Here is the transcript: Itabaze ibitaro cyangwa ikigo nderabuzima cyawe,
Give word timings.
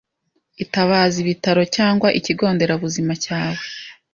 Itabaze 0.63 1.17
ibitaro 1.23 1.63
cyangwa 1.75 2.07
ikigo 2.19 2.45
nderabuzima 2.53 3.13
cyawe, 3.23 3.61